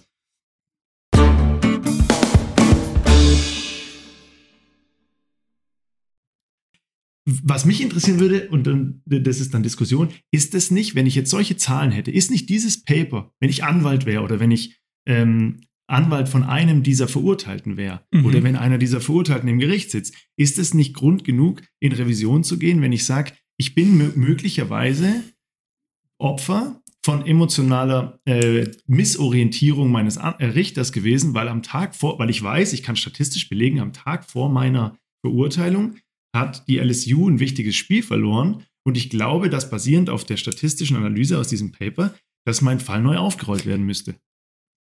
[7.45, 11.15] Was mich interessieren würde, und dann, das ist dann Diskussion, ist es nicht, wenn ich
[11.15, 14.81] jetzt solche Zahlen hätte, ist nicht dieses Paper, wenn ich Anwalt wäre oder wenn ich
[15.07, 18.25] ähm, Anwalt von einem dieser Verurteilten wäre mhm.
[18.25, 22.45] oder wenn einer dieser Verurteilten im Gericht sitzt, ist es nicht Grund genug, in Revision
[22.45, 25.23] zu gehen, wenn ich sage, ich bin möglicherweise
[26.19, 32.31] Opfer von emotionaler äh, Missorientierung meines An äh, Richters gewesen, weil am Tag vor, weil
[32.31, 35.97] ich weiß, ich kann statistisch belegen, am Tag vor meiner Verurteilung
[36.35, 40.97] hat die LSU ein wichtiges Spiel verloren und ich glaube, dass basierend auf der statistischen
[40.97, 42.15] Analyse aus diesem Paper,
[42.47, 44.17] dass mein Fall neu aufgerollt werden müsste.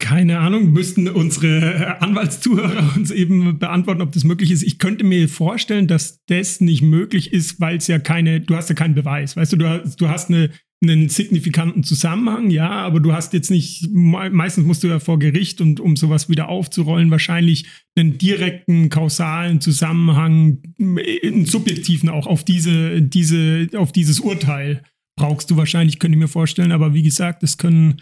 [0.03, 4.61] Keine Ahnung, müssten unsere Anwaltszuhörer uns eben beantworten, ob das möglich ist.
[4.61, 8.67] Ich könnte mir vorstellen, dass das nicht möglich ist, weil es ja keine, du hast
[8.67, 9.37] ja keinen Beweis.
[9.37, 10.49] Weißt du, du hast, du hast eine,
[10.83, 15.61] einen signifikanten Zusammenhang, ja, aber du hast jetzt nicht, meistens musst du ja vor Gericht
[15.61, 17.65] und um sowas wieder aufzurollen, wahrscheinlich
[17.97, 24.83] einen direkten kausalen Zusammenhang, einen subjektiven auch auf diese, diese, auf dieses Urteil
[25.15, 26.71] brauchst du wahrscheinlich, könnte ich mir vorstellen.
[26.71, 28.01] Aber wie gesagt, das können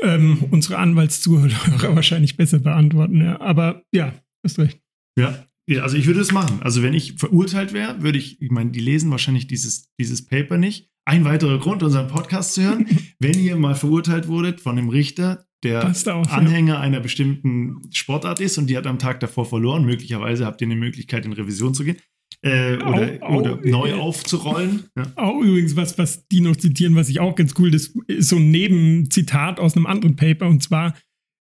[0.00, 1.50] ähm, unsere Anwaltszuhörer
[1.94, 3.20] wahrscheinlich besser beantworten.
[3.20, 3.40] Ja.
[3.40, 4.12] Aber ja,
[4.44, 4.80] hast recht.
[5.18, 5.46] Ja.
[5.68, 6.62] ja, also ich würde es machen.
[6.62, 10.58] Also wenn ich verurteilt wäre, würde ich, ich meine, die lesen wahrscheinlich dieses, dieses Paper
[10.58, 10.90] nicht.
[11.04, 12.86] Ein weiterer Grund, unseren Podcast zu hören.
[13.18, 16.80] wenn ihr mal verurteilt wurdet von einem Richter, der auf, Anhänger ja.
[16.80, 20.76] einer bestimmten Sportart ist und die hat am Tag davor verloren, möglicherweise habt ihr eine
[20.76, 21.96] Möglichkeit, in Revision zu gehen
[22.42, 24.84] äh, oder, au, au, oder, neu äh, aufzurollen.
[24.96, 25.12] Ja.
[25.16, 28.36] Auch übrigens was, was die noch zitieren, was ich auch ganz cool, das ist so
[28.36, 30.94] ein Nebenzitat aus einem anderen Paper und zwar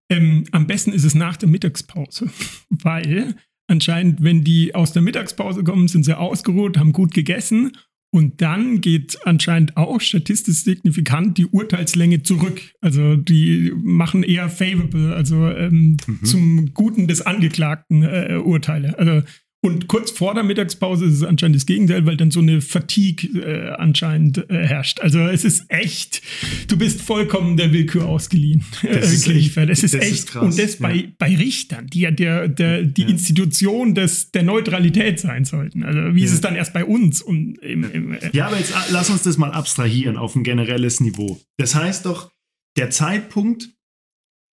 [0.09, 2.29] ähm, am besten ist es nach der Mittagspause,
[2.69, 3.35] weil
[3.67, 7.73] anscheinend, wenn die aus der Mittagspause kommen, sind sie ausgeruht, haben gut gegessen
[8.13, 12.61] und dann geht anscheinend auch statistisch signifikant die Urteilslänge zurück.
[12.79, 16.23] Also die machen eher favorable, also ähm, mhm.
[16.23, 18.97] zum Guten des Angeklagten äh, Urteile.
[18.97, 19.23] Also
[19.63, 23.41] und kurz vor der Mittagspause ist es anscheinend das Gegenteil, weil dann so eine Fatigue
[23.41, 24.99] äh, anscheinend äh, herrscht.
[25.01, 26.21] Also es ist echt,
[26.67, 28.63] du bist vollkommen der Willkür ausgeliehen.
[28.87, 30.11] Das ist echt, das ist das echt.
[30.11, 30.87] Ist krass, und das ja.
[30.87, 33.09] bei, bei Richtern, die ja der, der, die ja.
[33.09, 35.83] Institution des, der Neutralität sein sollten.
[35.83, 36.25] Also wie ja.
[36.25, 37.21] ist es dann erst bei uns?
[37.21, 40.43] Und im, im, äh ja, aber jetzt äh, lass uns das mal abstrahieren auf ein
[40.43, 41.39] generelles Niveau.
[41.57, 42.31] Das heißt doch,
[42.77, 43.69] der Zeitpunkt,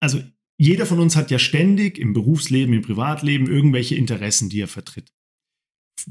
[0.02, 0.22] also
[0.60, 5.12] jeder von uns hat ja ständig im Berufsleben, im Privatleben irgendwelche Interessen, die er vertritt.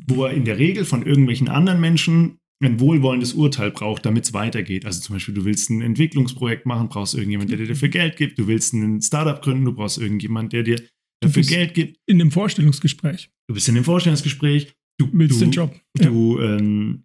[0.07, 4.33] Wo er in der Regel von irgendwelchen anderen Menschen ein wohlwollendes Urteil braucht, damit es
[4.33, 4.85] weitergeht.
[4.85, 8.39] Also zum Beispiel, du willst ein Entwicklungsprojekt machen, brauchst irgendjemand, der dir dafür Geld gibt.
[8.39, 10.83] Du willst ein Startup gründen, du brauchst irgendjemand, der dir
[11.21, 11.99] dafür Geld gibt.
[12.07, 13.31] In dem Vorstellungsgespräch.
[13.49, 14.73] Du bist in dem Vorstellungsgespräch.
[14.99, 15.79] Du willst du, den Job.
[15.95, 16.57] Du ja.
[16.57, 17.05] ähm,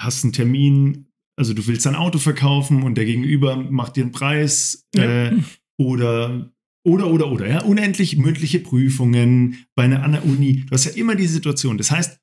[0.00, 4.12] hast einen Termin, also du willst dein Auto verkaufen und der Gegenüber macht dir einen
[4.12, 4.86] Preis.
[4.94, 5.30] Ja.
[5.30, 5.38] Äh,
[5.80, 6.51] oder
[6.84, 10.64] oder, oder, oder, ja, unendlich mündliche Prüfungen bei einer, an der Uni.
[10.66, 11.78] Du hast ja immer diese Situation.
[11.78, 12.20] Das heißt,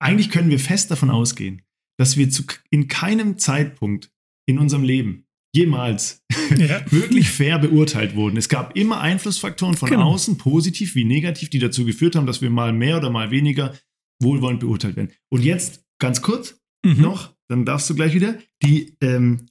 [0.00, 1.62] eigentlich können wir fest davon ausgehen,
[1.98, 4.10] dass wir zu, in keinem Zeitpunkt
[4.46, 6.24] in unserem Leben jemals
[6.56, 6.84] ja.
[6.90, 8.36] wirklich fair beurteilt wurden.
[8.36, 10.12] Es gab immer Einflussfaktoren von genau.
[10.12, 13.74] außen, positiv wie negativ, die dazu geführt haben, dass wir mal mehr oder mal weniger
[14.20, 15.12] wohlwollend beurteilt werden.
[15.30, 17.00] Und jetzt ganz kurz mhm.
[17.00, 19.46] noch, dann darfst du gleich wieder, die ähm,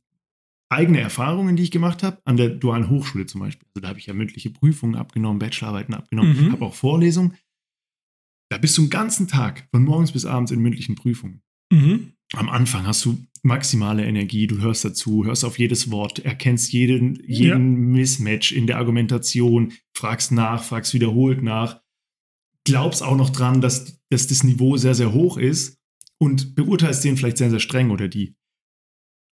[0.73, 3.67] eigene Erfahrungen, die ich gemacht habe, an der dualen Hochschule zum Beispiel.
[3.69, 6.51] Also da habe ich ja mündliche Prüfungen abgenommen, Bachelorarbeiten abgenommen, mhm.
[6.51, 7.37] habe auch Vorlesungen.
[8.49, 11.41] Da bist du einen ganzen Tag, von morgens bis abends in mündlichen Prüfungen.
[11.71, 12.13] Mhm.
[12.33, 17.21] Am Anfang hast du maximale Energie, du hörst dazu, hörst auf jedes Wort, erkennst jeden,
[17.25, 17.57] jeden ja.
[17.57, 21.81] Mismatch in der Argumentation, fragst nach, fragst wiederholt nach,
[22.65, 25.77] glaubst auch noch dran, dass, dass das Niveau sehr, sehr hoch ist
[26.19, 28.35] und beurteilst den vielleicht sehr, sehr streng oder die.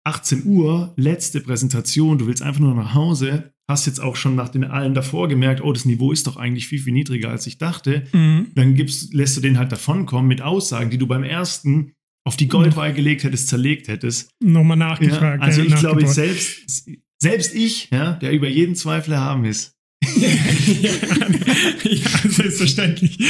[0.09, 4.49] 18 Uhr, letzte Präsentation, du willst einfach nur nach Hause, hast jetzt auch schon nach
[4.49, 7.59] den allen davor gemerkt, oh, das Niveau ist doch eigentlich viel, viel niedriger, als ich
[7.59, 8.05] dachte.
[8.13, 8.47] Mhm.
[8.55, 11.93] Dann gibst, lässt du den halt davonkommen mit Aussagen, die du beim ersten
[12.25, 14.31] auf die Goldwaage gelegt hättest, zerlegt hättest.
[14.43, 15.43] Nochmal nachgefragt.
[15.43, 19.77] Ja, also ich glaube, selbst, selbst ich, ja, der über jeden Zweifel haben ist,
[20.17, 20.29] ja,
[21.83, 23.19] ja, selbstverständlich.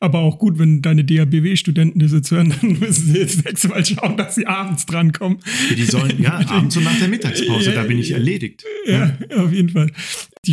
[0.00, 3.84] Aber auch gut, wenn deine DABW-Studenten das jetzt hören, dann müssen sie jetzt nächstes Mal
[3.84, 5.38] schauen, dass sie abends drankommen.
[5.70, 8.64] Ja, die sollen, ja, abends und nach der Mittagspause, ja, da bin ich erledigt.
[8.86, 9.90] Ja, auf jeden Fall.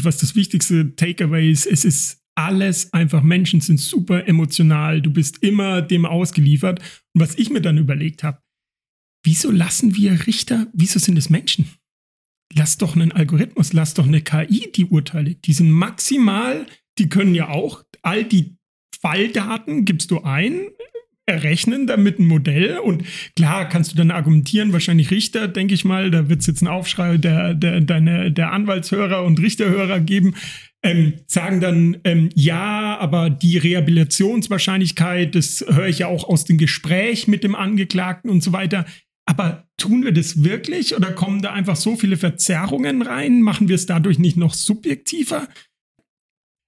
[0.03, 5.43] Was das wichtigste Takeaway ist, es ist alles einfach, Menschen sind super emotional, du bist
[5.43, 6.79] immer dem ausgeliefert.
[7.13, 8.39] Und was ich mir dann überlegt habe,
[9.23, 11.65] wieso lassen wir Richter, wieso sind es Menschen?
[12.53, 15.35] lass doch einen Algorithmus, lass doch eine KI die Urteile.
[15.35, 16.65] Die sind maximal,
[16.97, 18.57] die können ja auch all die
[19.01, 20.67] Falldaten gibst du ein,
[21.25, 22.79] errechnen, damit ein Modell.
[22.79, 23.03] Und
[23.35, 26.71] klar kannst du dann argumentieren, wahrscheinlich Richter, denke ich mal, da wird es jetzt einen
[26.71, 30.35] Aufschrei der, der, deine, der Anwaltshörer und Richterhörer geben,
[30.83, 36.57] ähm, sagen dann, ähm, ja, aber die Rehabilitationswahrscheinlichkeit, das höre ich ja auch aus dem
[36.57, 38.85] Gespräch mit dem Angeklagten und so weiter.
[39.27, 43.41] Aber tun wir das wirklich oder kommen da einfach so viele Verzerrungen rein?
[43.41, 45.47] Machen wir es dadurch nicht noch subjektiver?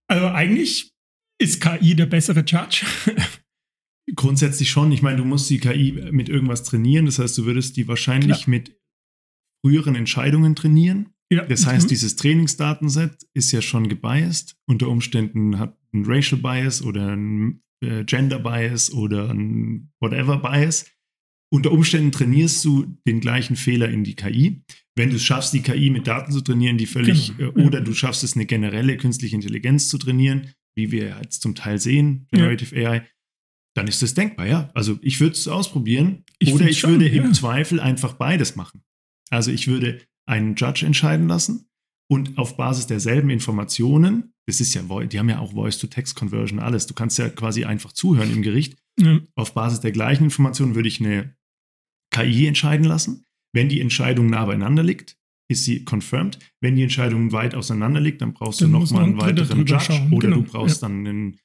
[0.07, 0.92] Also eigentlich
[1.39, 2.85] ist KI der bessere Judge.
[4.15, 4.91] Grundsätzlich schon.
[4.91, 7.05] Ich meine, du musst die KI mit irgendwas trainieren.
[7.05, 8.49] Das heißt, du würdest die wahrscheinlich Klar.
[8.49, 8.77] mit
[9.65, 11.09] früheren Entscheidungen trainieren.
[11.31, 11.45] Ja.
[11.45, 11.89] Das heißt, mhm.
[11.89, 14.55] dieses Trainingsdatenset ist ja schon gebiased.
[14.67, 20.85] Unter Umständen hat ein Racial Bias oder ein äh, Gender Bias oder ein Whatever Bias.
[21.51, 24.63] Unter Umständen trainierst du den gleichen Fehler in die KI.
[24.95, 27.51] Wenn du es schaffst, die KI mit Daten zu trainieren, die völlig, genau.
[27.51, 31.55] äh, oder du schaffst es, eine generelle künstliche Intelligenz zu trainieren, wie wir jetzt zum
[31.55, 32.91] Teil sehen, Generative ja.
[32.91, 33.07] AI,
[33.75, 34.69] dann ist das denkbar, ja.
[34.73, 37.23] Also ich würde es ausprobieren ich oder ich schon, würde ja.
[37.23, 38.83] im Zweifel einfach beides machen.
[39.29, 41.69] Also ich würde einen Judge entscheiden lassen
[42.09, 46.85] und auf Basis derselben Informationen, das ist ja, die haben ja auch Voice-to-Text-Conversion, alles.
[46.85, 48.77] Du kannst ja quasi einfach zuhören im Gericht.
[48.99, 49.19] Ja.
[49.35, 51.35] Auf Basis der gleichen Informationen würde ich eine
[52.11, 53.25] KI entscheiden lassen.
[53.53, 55.17] Wenn die Entscheidung nah beieinander liegt,
[55.49, 56.39] ist sie confirmed.
[56.61, 60.13] Wenn die Entscheidung weit auseinander liegt, dann brauchst dann du nochmal einen weiteren Judge schauen.
[60.13, 60.41] oder genau.
[60.41, 60.87] du brauchst ja.
[60.87, 61.39] dann einen,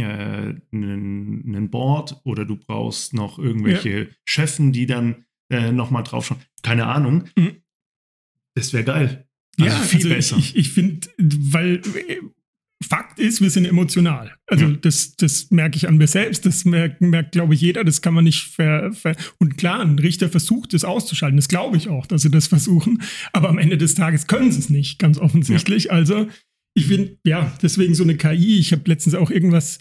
[0.00, 4.06] äh, einen, einen, Board oder du brauchst noch irgendwelche ja.
[4.24, 6.38] Chefen, die dann äh, nochmal drauf schauen.
[6.62, 7.24] Keine Ahnung.
[7.36, 7.62] Mhm.
[8.54, 9.28] Das wäre geil.
[9.58, 10.36] Also ja, viel also besser.
[10.36, 11.80] Ich, ich finde, weil
[12.84, 14.36] Fakt ist, wir sind emotional.
[14.46, 14.76] Also ja.
[14.80, 18.14] das, das merke ich an mir selbst, das merkt, merkt glaube ich, jeder, das kann
[18.14, 22.06] man nicht ver, ver Und klar, ein Richter versucht es auszuschalten, das glaube ich auch,
[22.06, 25.84] dass sie das versuchen, aber am Ende des Tages können sie es nicht, ganz offensichtlich.
[25.84, 25.90] Ja.
[25.92, 26.28] Also
[26.74, 29.78] ich finde, ja, deswegen so eine KI, ich habe letztens auch irgendwas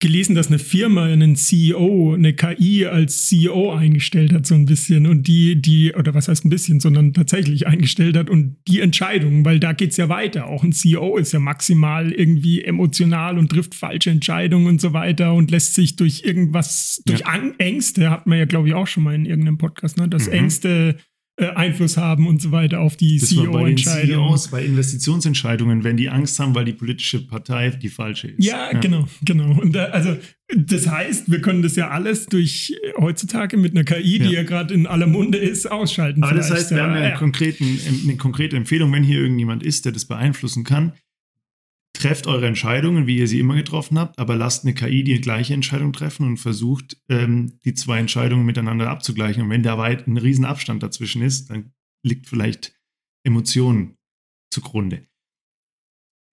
[0.00, 5.06] gelesen, dass eine Firma einen CEO, eine KI als CEO eingestellt hat, so ein bisschen.
[5.06, 9.44] Und die, die, oder was heißt ein bisschen, sondern tatsächlich eingestellt hat und die Entscheidungen,
[9.44, 10.46] weil da geht es ja weiter.
[10.46, 15.34] Auch ein CEO ist ja maximal irgendwie emotional und trifft falsche Entscheidungen und so weiter
[15.34, 17.52] und lässt sich durch irgendwas, durch ja.
[17.58, 20.32] Ängste, hat man ja, glaube ich, auch schon mal in irgendeinem Podcast, ne, dass mhm.
[20.32, 20.96] Ängste
[21.40, 24.28] äh, Einfluss haben und so weiter auf die CEO-Entscheidungen.
[24.28, 28.44] CEOs, bei Investitionsentscheidungen, wenn die Angst haben, weil die politische Partei die falsche ist.
[28.44, 28.78] Ja, ja.
[28.78, 29.58] genau, genau.
[29.58, 30.16] Und da, also
[30.54, 34.30] das heißt, wir können das ja alles durch äh, heutzutage mit einer KI, die ja,
[34.30, 36.22] ja gerade in aller Munde ist, ausschalten.
[36.22, 39.92] Aber das heißt, wir haben eine, konkreten, eine konkrete Empfehlung, wenn hier irgendjemand ist, der
[39.92, 40.92] das beeinflussen kann,
[42.00, 45.52] trefft eure Entscheidungen, wie ihr sie immer getroffen habt, aber lasst eine KI die gleiche
[45.52, 49.42] Entscheidung treffen und versucht, ähm, die zwei Entscheidungen miteinander abzugleichen.
[49.42, 52.74] Und wenn da weit ein Riesenabstand dazwischen ist, dann liegt vielleicht
[53.22, 53.98] Emotionen
[54.50, 55.06] zugrunde.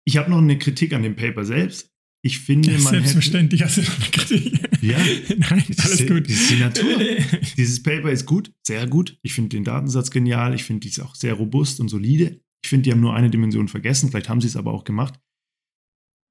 [0.07, 1.93] Ich habe noch eine Kritik an dem Paper selbst.
[2.23, 4.83] Ich finde, man Selbstverständlich hätte, hast du eine Kritik.
[4.83, 4.99] Ja,
[5.37, 6.29] nein, alles ist, gut.
[6.29, 6.99] Ist die Natur.
[7.57, 9.19] Dieses Paper ist gut, sehr gut.
[9.23, 10.55] Ich finde den Datensatz genial.
[10.55, 12.41] Ich finde die auch sehr robust und solide.
[12.63, 14.11] Ich finde, die haben nur eine Dimension vergessen.
[14.11, 15.21] Vielleicht haben sie es aber auch gemacht.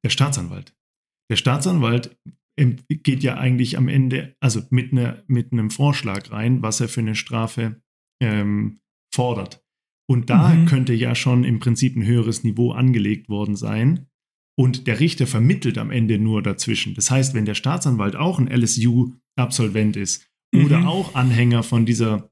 [0.05, 0.75] Der Staatsanwalt.
[1.31, 2.15] Der Staatsanwalt
[2.55, 7.01] geht ja eigentlich am Ende, also mit, ne, mit einem Vorschlag rein, was er für
[7.01, 7.81] eine Strafe
[8.21, 9.65] ähm, fordert.
[10.07, 10.67] Und da mhm.
[10.67, 14.05] könnte ja schon im Prinzip ein höheres Niveau angelegt worden sein.
[14.55, 16.93] Und der Richter vermittelt am Ende nur dazwischen.
[16.93, 20.65] Das heißt, wenn der Staatsanwalt auch ein LSU-Absolvent ist mhm.
[20.65, 22.29] oder auch Anhänger von, dieser,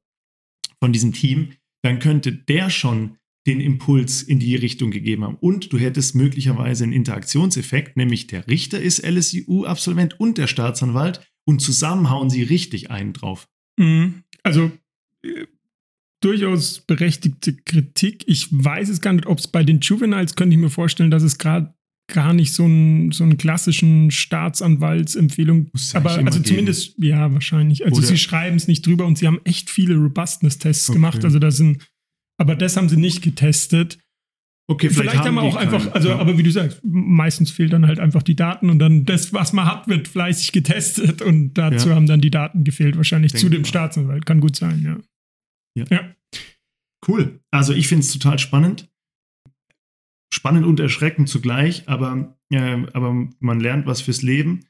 [0.80, 5.36] von diesem Team, dann könnte der schon den Impuls in die Richtung gegeben haben.
[5.36, 11.62] Und du hättest möglicherweise einen Interaktionseffekt, nämlich der Richter ist LSU-Absolvent und der Staatsanwalt und
[11.62, 13.50] zusammen hauen sie richtig einen drauf.
[13.78, 14.24] Mhm.
[14.44, 14.72] Also
[15.24, 15.46] äh,
[16.22, 18.24] durchaus berechtigte Kritik.
[18.28, 21.24] Ich weiß es gar nicht, ob es bei den Juveniles, könnte ich mir vorstellen, dass
[21.24, 21.74] es gerade
[22.08, 27.86] gar nicht so, ein, so einen klassischen Staatsanwaltsempfehlung, aber also zumindest, ja, wahrscheinlich.
[27.86, 30.98] Also Oder sie schreiben es nicht drüber und sie haben echt viele Robustness-Tests okay.
[30.98, 31.24] gemacht.
[31.24, 31.82] Also da sind
[32.40, 34.00] aber das haben sie nicht getestet.
[34.70, 36.20] Okay, vielleicht, vielleicht haben wir auch einfach, also, ja.
[36.20, 39.52] aber wie du sagst, meistens fehlt dann halt einfach die Daten und dann das, was
[39.52, 41.96] man hat, wird fleißig getestet und dazu ja.
[41.96, 43.66] haben dann die Daten gefehlt, wahrscheinlich Denk zu dem.
[43.66, 44.26] Staatsanwalt.
[44.26, 44.98] Kann gut sein, ja.
[45.78, 45.86] Ja.
[45.90, 46.16] ja.
[47.06, 47.42] Cool.
[47.52, 48.90] Also ich finde es total spannend.
[50.34, 54.66] Spannend und erschreckend zugleich, aber, äh, aber man lernt was fürs Leben.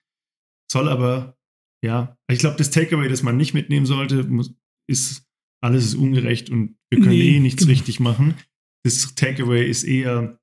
[0.71, 1.37] Soll aber,
[1.85, 4.55] ja, ich glaube, das Takeaway, das man nicht mitnehmen sollte, muss,
[4.89, 5.22] ist
[5.63, 7.71] alles ist ungerecht und wir können nee, eh nichts genau.
[7.77, 8.35] richtig machen.
[8.85, 10.39] Das Takeaway ist eher,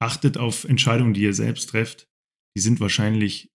[0.00, 2.06] achtet auf Entscheidungen, die ihr selbst trefft.
[2.56, 3.50] Die sind wahrscheinlich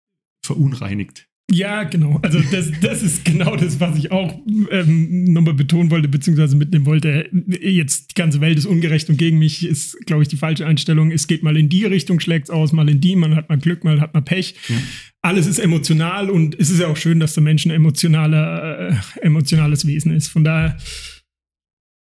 [0.46, 1.29] verunreinigt.
[1.52, 2.20] Ja, genau.
[2.22, 4.40] Also das, das ist genau das, was ich auch
[4.70, 7.30] ähm, nochmal betonen wollte, beziehungsweise mitnehmen wollte.
[7.48, 11.12] Jetzt die ganze Welt ist ungerecht und gegen mich ist, glaube ich, die falsche Einstellung.
[11.12, 13.58] Es geht mal in die Richtung, schlägt es aus, mal in die, man hat mal
[13.58, 14.56] Glück, mal hat man Pech.
[14.68, 14.76] Ja.
[15.22, 18.96] Alles ist emotional und es ist ja auch schön, dass der Mensch ein emotionaler, äh,
[19.22, 20.28] emotionales Wesen ist.
[20.28, 20.78] Von daher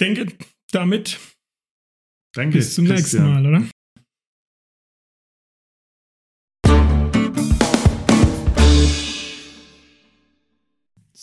[0.01, 0.27] denke
[0.71, 1.19] damit.
[2.33, 2.57] Danke.
[2.57, 3.63] Bis zum nächsten Mal, oder?